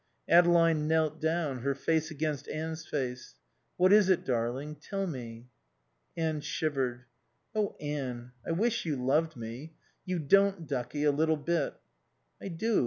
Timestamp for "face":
1.75-2.09, 2.87-3.35